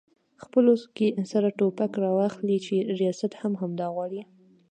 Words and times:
خپلو 0.43 0.73
کې 0.95 1.07
سره 1.33 1.55
ټوپک 1.57 1.91
راواخلي 2.03 2.57
چې 2.65 2.75
ریاست 2.99 3.31
هم 3.41 3.53
همدا 3.61 3.87
غواړي؟ 3.95 4.21